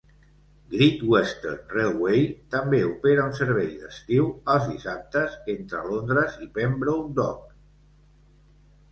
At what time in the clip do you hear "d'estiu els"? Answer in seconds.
3.81-4.65